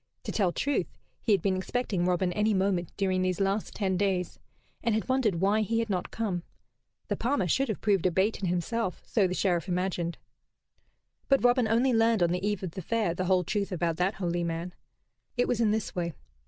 [0.23, 0.87] To tell truth,
[1.21, 4.39] he had been expecting Robin any moment during these last ten days,
[4.83, 6.41] and had wondered why he had not come.
[7.07, 10.17] The palmer should have proved a bait in himself, so the Sheriff imagined.
[11.29, 14.15] But Robin only learned on the eve of the Fair the whole truth about that
[14.15, 14.73] holy man.
[15.37, 16.13] It was in this way.